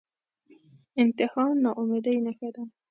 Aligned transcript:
انتحار 1.01 1.51
ناامیدۍ 1.63 2.17
نښه 2.25 2.49
ده 2.55 2.63